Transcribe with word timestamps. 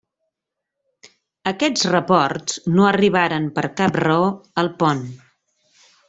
Aquests 1.51 1.83
reports 1.91 2.57
no 2.79 2.87
arribaren 2.91 3.45
per 3.59 3.65
cap 3.81 3.99
raó 4.05 4.25
al 4.63 4.71
pont. 4.81 5.05